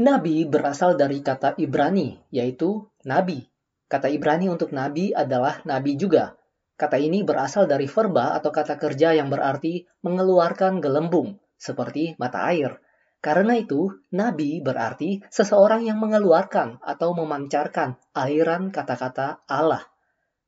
[0.00, 3.44] Nabi berasal dari kata Ibrani, yaitu nabi.
[3.84, 6.40] Kata Ibrani untuk nabi adalah nabi juga.
[6.80, 12.80] Kata ini berasal dari verba atau kata kerja yang berarti mengeluarkan gelembung, seperti mata air.
[13.20, 19.84] Karena itu, nabi berarti seseorang yang mengeluarkan atau memancarkan aliran kata-kata Allah.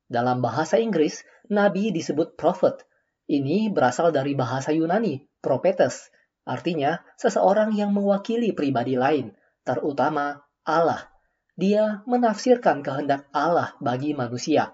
[0.09, 2.89] Dalam bahasa Inggris, nabi disebut prophet.
[3.29, 6.09] Ini berasal dari bahasa Yunani, prophetes,
[6.48, 11.11] artinya seseorang yang mewakili pribadi lain, terutama Allah.
[11.59, 14.73] Dia menafsirkan kehendak Allah bagi manusia.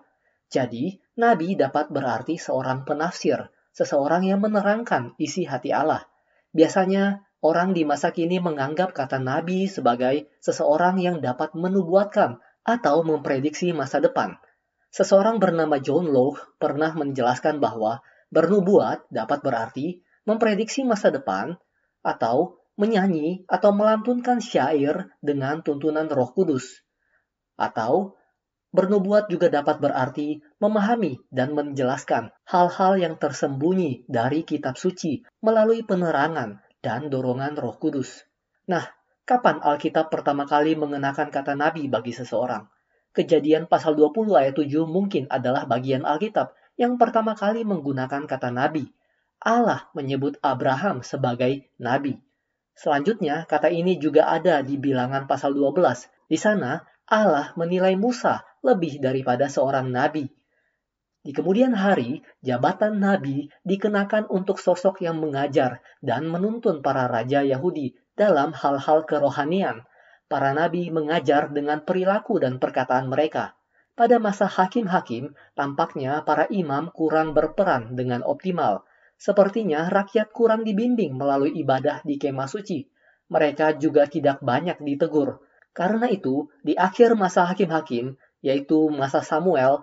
[0.49, 6.07] Jadi, nabi dapat berarti seorang penafsir, seseorang yang menerangkan isi hati Allah.
[6.55, 13.75] Biasanya, orang di masa kini menganggap kata nabi sebagai seseorang yang dapat menubuatkan atau memprediksi
[13.77, 14.39] masa depan.
[14.89, 18.01] Seseorang bernama John Locke pernah menjelaskan bahwa
[18.33, 21.57] bernubuat dapat berarti memprediksi masa depan
[22.05, 26.87] atau menyanyi atau melantunkan syair dengan tuntunan Roh Kudus.
[27.59, 28.15] Atau
[28.71, 36.63] bernubuat juga dapat berarti memahami dan menjelaskan hal-hal yang tersembunyi dari kitab suci melalui penerangan
[36.79, 38.23] dan dorongan Roh Kudus.
[38.71, 38.87] Nah,
[39.27, 42.71] kapan Alkitab pertama kali mengenakan kata nabi bagi seseorang?
[43.11, 48.87] Kejadian pasal 20 ayat 7 mungkin adalah bagian Alkitab yang pertama kali menggunakan kata nabi.
[49.43, 52.28] Allah menyebut Abraham sebagai nabi.
[52.79, 56.31] Selanjutnya, kata ini juga ada di bilangan pasal 12.
[56.31, 56.79] Di sana,
[57.11, 60.31] Allah menilai Musa lebih daripada seorang nabi.
[61.19, 67.99] Di kemudian hari, jabatan nabi dikenakan untuk sosok yang mengajar dan menuntun para raja Yahudi
[68.15, 69.83] dalam hal-hal kerohanian
[70.29, 73.57] para nabi mengajar dengan perilaku dan perkataan mereka.
[73.99, 78.87] Pada masa hakim-hakim, tampaknya para imam kurang berperan dengan optimal.
[79.19, 82.87] Sepertinya rakyat kurang dibimbing melalui ibadah di kemah suci.
[83.35, 85.43] Mereka juga tidak banyak ditegur.
[85.75, 88.15] Karena itu, di akhir masa hakim-hakim,
[88.47, 89.83] yaitu masa Samuel,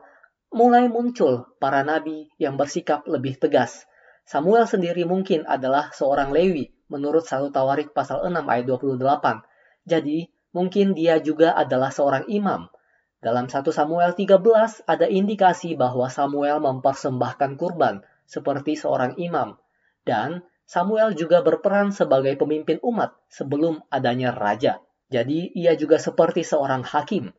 [0.56, 3.84] mulai muncul para nabi yang bersikap lebih tegas.
[4.24, 9.44] Samuel sendiri mungkin adalah seorang Lewi, menurut 1 Tawarik pasal 6 ayat 28.
[9.84, 12.72] Jadi, mungkin dia juga adalah seorang imam.
[13.20, 19.58] Dalam 1 Samuel 13 ada indikasi bahwa Samuel mempersembahkan kurban seperti seorang imam.
[20.06, 24.82] Dan Samuel juga berperan sebagai pemimpin umat sebelum adanya raja.
[25.14, 27.30] Jadi ia juga seperti seorang hakim.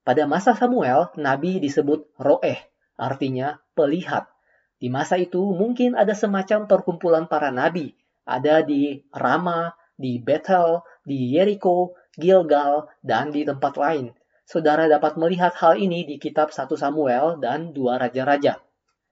[0.00, 2.56] Pada masa Samuel, nabi disebut roeh,
[2.96, 4.32] artinya pelihat.
[4.80, 7.92] Di masa itu mungkin ada semacam perkumpulan para nabi.
[8.24, 14.16] Ada di Rama, di Bethel, di Jericho, Gilgal, dan di tempat lain.
[14.48, 18.56] Saudara dapat melihat hal ini di kitab 1 Samuel dan dua Raja-Raja.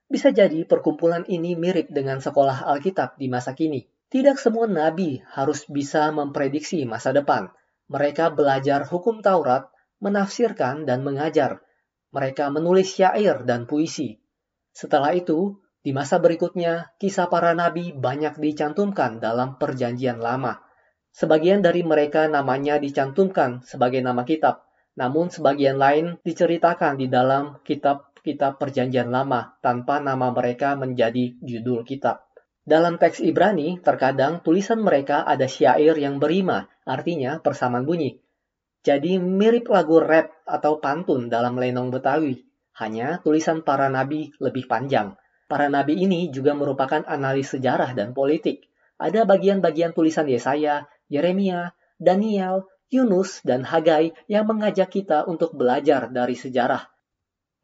[0.08, 3.84] Bisa jadi perkumpulan ini mirip dengan sekolah Alkitab di masa kini.
[4.08, 7.52] Tidak semua nabi harus bisa memprediksi masa depan.
[7.92, 9.68] Mereka belajar hukum Taurat,
[10.00, 11.60] menafsirkan dan mengajar.
[12.16, 14.16] Mereka menulis syair dan puisi.
[14.72, 20.64] Setelah itu, di masa berikutnya, kisah para nabi banyak dicantumkan dalam Perjanjian Lama.
[21.12, 24.64] Sebagian dari mereka namanya dicantumkan sebagai nama kitab,
[24.96, 27.60] namun sebagian lain diceritakan di dalam
[28.18, 32.26] kitab-kitab Perjanjian Lama tanpa nama mereka menjadi judul kitab.
[32.66, 38.20] Dalam teks Ibrani, terkadang tulisan mereka ada syair yang berima, artinya persamaan bunyi.
[38.84, 42.44] Jadi mirip lagu rap atau pantun dalam lenong Betawi,
[42.76, 45.16] hanya tulisan para nabi lebih panjang.
[45.48, 48.68] Para nabi ini juga merupakan analis sejarah dan politik.
[49.00, 56.36] Ada bagian-bagian tulisan Yesaya, Yeremia, Daniel, Yunus, dan Hagai yang mengajak kita untuk belajar dari
[56.36, 56.97] sejarah.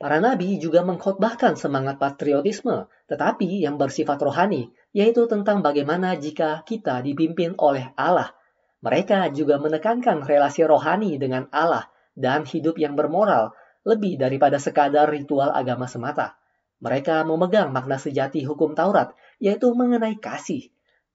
[0.04, 7.00] Para nabi juga mengkhotbahkan semangat patriotisme, tetapi yang bersifat rohani, yaitu tentang bagaimana jika kita
[7.00, 8.36] dipimpin oleh Allah.
[8.84, 13.56] Mereka juga menekankan relasi rohani dengan Allah dan hidup yang bermoral,
[13.88, 16.36] lebih daripada sekadar ritual agama semata.
[16.84, 20.68] Mereka memegang makna sejati hukum Taurat, yaitu mengenai kasih,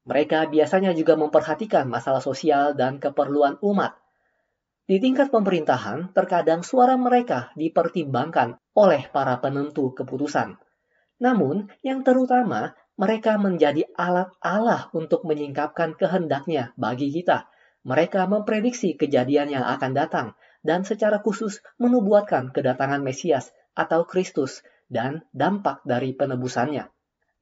[0.09, 3.93] mereka biasanya juga memperhatikan masalah sosial dan keperluan umat.
[4.89, 10.57] Di tingkat pemerintahan, terkadang suara mereka dipertimbangkan oleh para penentu keputusan.
[11.21, 17.45] Namun, yang terutama, mereka menjadi alat Allah untuk menyingkapkan kehendaknya bagi kita.
[17.85, 20.27] Mereka memprediksi kejadian yang akan datang
[20.65, 26.89] dan secara khusus menubuatkan kedatangan Mesias atau Kristus dan dampak dari penebusannya.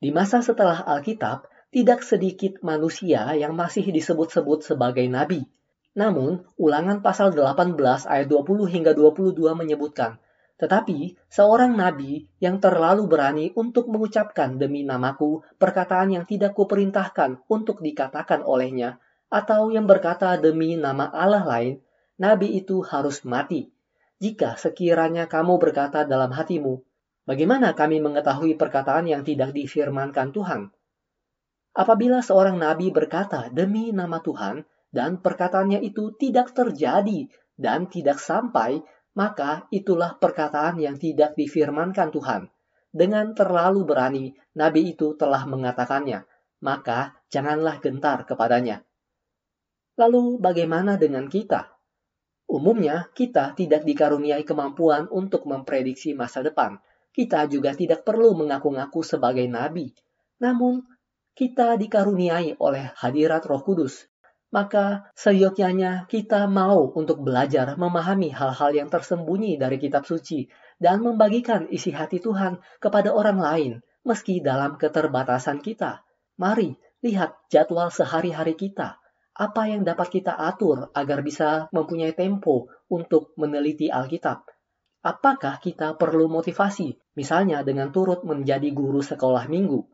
[0.03, 5.47] Di masa setelah Alkitab, tidak sedikit manusia yang masih disebut-sebut sebagai nabi.
[5.97, 7.73] Namun, ulangan pasal 18
[8.05, 10.21] ayat 20 hingga 22 menyebutkan,
[10.61, 17.81] tetapi seorang nabi yang terlalu berani untuk mengucapkan demi namaku perkataan yang tidak kuperintahkan untuk
[17.81, 19.01] dikatakan olehnya
[19.33, 21.81] atau yang berkata demi nama Allah lain,
[22.21, 23.73] nabi itu harus mati.
[24.21, 26.81] Jika sekiranya kamu berkata dalam hatimu,
[27.25, 30.61] bagaimana kami mengetahui perkataan yang tidak difirmankan Tuhan?
[31.77, 38.79] Apabila seorang nabi berkata demi nama Tuhan dan perkataannya itu tidak terjadi dan tidak sampai,
[39.17, 42.41] maka itulah perkataan yang tidak difirmankan Tuhan.
[42.93, 44.25] Dengan terlalu berani,
[44.55, 46.23] nabi itu telah mengatakannya,
[46.63, 48.85] maka janganlah gentar kepadanya.
[49.97, 51.73] Lalu bagaimana dengan kita?
[52.47, 56.79] Umumnya, kita tidak dikaruniai kemampuan untuk memprediksi masa depan.
[57.11, 59.91] Kita juga tidak perlu mengaku-ngaku sebagai nabi.
[60.39, 60.85] Namun,
[61.35, 64.07] kita dikaruniai oleh hadirat Roh Kudus.
[64.47, 70.47] Maka seyogyanya kita mau untuk belajar memahami hal-hal yang tersembunyi dari kitab suci
[70.79, 73.71] dan membagikan isi hati Tuhan kepada orang lain
[74.07, 76.07] meski dalam keterbatasan kita.
[76.39, 79.03] Mari lihat jadwal sehari-hari kita.
[79.37, 84.47] Apa yang dapat kita atur agar bisa mempunyai tempo untuk meneliti Alkitab?
[85.05, 89.85] Apakah kita perlu motivasi, misalnya dengan turut menjadi guru sekolah minggu?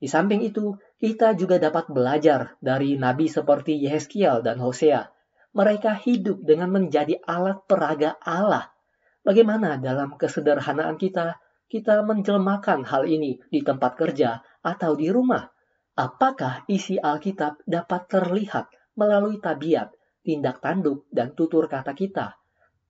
[0.00, 5.10] Di samping itu, kita juga dapat belajar dari nabi seperti Yeskiel dan Hosea.
[5.54, 8.74] Mereka hidup dengan menjadi alat peraga Allah.
[9.22, 11.38] Bagaimana dalam kesederhanaan kita,
[11.70, 15.46] kita menjelmakan hal ini di tempat kerja atau di rumah?
[15.94, 18.66] Apakah isi Alkitab dapat terlihat
[18.98, 19.94] melalui tabiat,
[20.26, 22.34] tindak tanduk, dan tutur kata kita?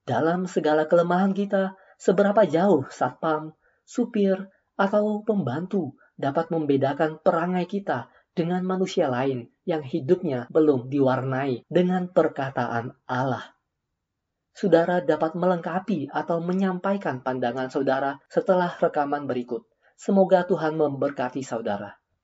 [0.04, 3.52] Dalam segala kelemahan kita, seberapa jauh satpam,
[3.84, 12.10] supir, atau pembantu dapat membedakan perangai kita dengan manusia lain yang hidupnya belum diwarnai dengan
[12.10, 13.54] perkataan Allah.
[14.54, 19.66] Saudara dapat melengkapi atau menyampaikan pandangan saudara setelah rekaman berikut.
[19.98, 22.03] Semoga Tuhan memberkati saudara.